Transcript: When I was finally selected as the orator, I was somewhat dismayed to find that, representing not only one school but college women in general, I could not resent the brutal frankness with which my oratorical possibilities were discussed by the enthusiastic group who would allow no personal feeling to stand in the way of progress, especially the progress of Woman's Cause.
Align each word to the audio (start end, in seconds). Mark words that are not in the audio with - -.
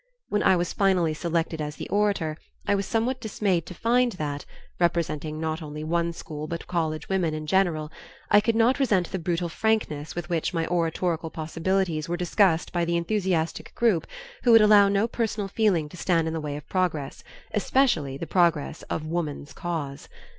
When 0.29 0.41
I 0.41 0.55
was 0.55 0.73
finally 0.73 1.13
selected 1.13 1.61
as 1.61 1.75
the 1.75 1.87
orator, 1.89 2.35
I 2.65 2.73
was 2.73 2.87
somewhat 2.87 3.21
dismayed 3.21 3.67
to 3.67 3.75
find 3.75 4.13
that, 4.13 4.45
representing 4.79 5.39
not 5.39 5.61
only 5.61 5.83
one 5.83 6.11
school 6.11 6.47
but 6.47 6.65
college 6.65 7.07
women 7.07 7.35
in 7.35 7.45
general, 7.45 7.91
I 8.31 8.41
could 8.41 8.55
not 8.55 8.79
resent 8.79 9.11
the 9.11 9.19
brutal 9.19 9.47
frankness 9.47 10.15
with 10.15 10.27
which 10.27 10.55
my 10.55 10.65
oratorical 10.65 11.29
possibilities 11.29 12.09
were 12.09 12.17
discussed 12.17 12.73
by 12.73 12.83
the 12.83 12.97
enthusiastic 12.97 13.75
group 13.75 14.07
who 14.43 14.51
would 14.53 14.61
allow 14.61 14.89
no 14.89 15.07
personal 15.07 15.47
feeling 15.47 15.87
to 15.89 15.97
stand 15.97 16.27
in 16.27 16.33
the 16.33 16.41
way 16.41 16.57
of 16.57 16.67
progress, 16.67 17.23
especially 17.53 18.17
the 18.17 18.25
progress 18.25 18.81
of 18.89 19.05
Woman's 19.05 19.53
Cause. 19.53 20.09